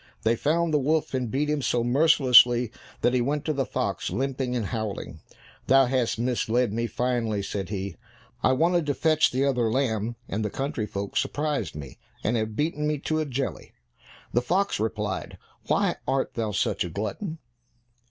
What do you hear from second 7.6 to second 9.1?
he; "I wanted to